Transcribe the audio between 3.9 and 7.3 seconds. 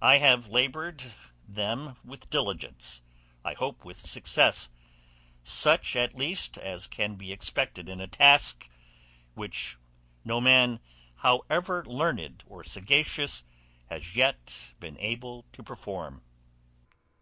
success; such at least as can